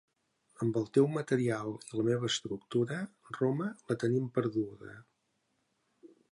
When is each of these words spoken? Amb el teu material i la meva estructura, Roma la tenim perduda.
Amb 0.65 0.77
el 0.79 0.87
teu 0.97 1.09
material 1.17 1.69
i 1.89 1.99
la 1.99 2.07
meva 2.07 2.31
estructura, 2.33 2.99
Roma 3.37 3.69
la 3.91 4.01
tenim 4.05 4.33
perduda. 4.39 4.99